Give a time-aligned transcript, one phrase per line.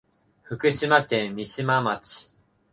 [0.41, 2.31] 福島県三島町